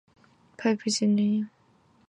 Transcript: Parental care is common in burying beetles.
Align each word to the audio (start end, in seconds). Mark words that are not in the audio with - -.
Parental 0.57 0.57
care 0.57 0.87
is 0.87 0.97
common 0.97 1.09
in 1.11 1.15
burying 1.15 1.41
beetles. 1.43 1.51